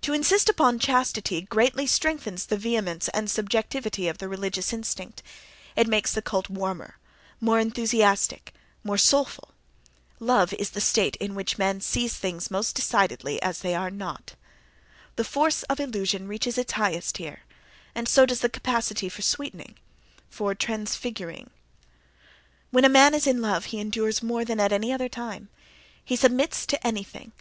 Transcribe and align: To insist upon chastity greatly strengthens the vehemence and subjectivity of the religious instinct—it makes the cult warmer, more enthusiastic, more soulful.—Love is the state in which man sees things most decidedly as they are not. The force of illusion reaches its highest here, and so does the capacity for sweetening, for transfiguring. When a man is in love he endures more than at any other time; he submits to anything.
To 0.00 0.14
insist 0.14 0.48
upon 0.48 0.78
chastity 0.78 1.42
greatly 1.42 1.86
strengthens 1.86 2.46
the 2.46 2.56
vehemence 2.56 3.08
and 3.08 3.30
subjectivity 3.30 4.08
of 4.08 4.16
the 4.16 4.26
religious 4.26 4.72
instinct—it 4.72 5.86
makes 5.86 6.14
the 6.14 6.22
cult 6.22 6.48
warmer, 6.48 6.96
more 7.42 7.58
enthusiastic, 7.60 8.54
more 8.82 8.96
soulful.—Love 8.96 10.54
is 10.54 10.70
the 10.70 10.80
state 10.80 11.14
in 11.16 11.34
which 11.34 11.58
man 11.58 11.82
sees 11.82 12.14
things 12.14 12.50
most 12.50 12.74
decidedly 12.74 13.36
as 13.42 13.60
they 13.60 13.74
are 13.74 13.90
not. 13.90 14.34
The 15.16 15.24
force 15.24 15.62
of 15.64 15.78
illusion 15.78 16.26
reaches 16.26 16.56
its 16.56 16.72
highest 16.72 17.18
here, 17.18 17.40
and 17.94 18.08
so 18.08 18.24
does 18.24 18.40
the 18.40 18.48
capacity 18.48 19.10
for 19.10 19.20
sweetening, 19.20 19.74
for 20.30 20.54
transfiguring. 20.54 21.50
When 22.70 22.86
a 22.86 22.88
man 22.88 23.12
is 23.12 23.26
in 23.26 23.42
love 23.42 23.66
he 23.66 23.78
endures 23.78 24.22
more 24.22 24.42
than 24.42 24.58
at 24.58 24.72
any 24.72 24.90
other 24.90 25.10
time; 25.10 25.50
he 26.02 26.16
submits 26.16 26.64
to 26.64 26.86
anything. 26.86 27.32